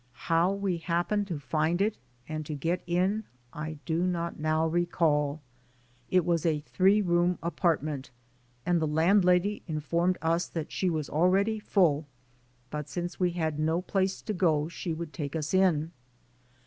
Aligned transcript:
How 0.31 0.51
we 0.51 0.77
happened 0.79 1.27
to 1.27 1.37
find 1.37 1.79
it 1.79 1.95
and 2.27 2.43
to 2.47 2.55
get 2.55 2.81
in 2.87 3.25
I 3.53 3.77
do 3.85 4.01
not 4.01 4.39
now 4.39 4.65
recall. 4.67 5.41
It 6.09 6.25
was 6.25 6.43
a 6.43 6.61
"three 6.61 7.03
room 7.03 7.37
apartment*' 7.43 8.09
and 8.65 8.81
the 8.81 8.87
landlady 8.87 9.61
informed 9.67 10.17
us 10.19 10.47
that 10.47 10.71
she 10.71 10.89
was 10.89 11.07
already 11.07 11.59
"full," 11.59 12.07
but 12.71 12.89
since 12.89 13.19
we 13.19 13.33
had 13.33 13.59
no 13.59 13.79
place 13.83 14.23
to 14.23 14.33
go, 14.33 14.67
she 14.67 14.91
would 14.91 15.13
take 15.13 15.35
us 15.35 15.53
in. 15.53 15.91